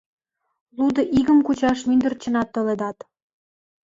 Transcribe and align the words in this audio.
Лудо 0.77 1.01
игым 1.19 1.39
кучаш 1.45 1.79
мӱндырчынат 1.87 2.47
толедат. 2.53 2.97